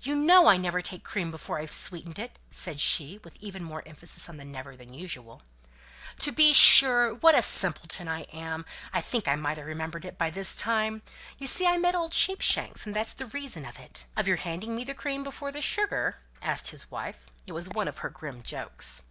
[0.00, 3.82] "You know I never take cream before I've sweetened it," said she, with even more
[3.84, 5.42] emphasis on the "never" than usual.
[6.24, 7.14] "Oh, dear!
[7.14, 8.64] What a simpleton I am!
[8.92, 11.02] I think I might have remembered it by this time.
[11.36, 14.76] You see I met old Sheepshanks, and that's the reason of it." "Of your handing
[14.76, 17.26] me the cream before the sugar?" asked his wife.
[17.44, 19.02] It was one of her grim jokes.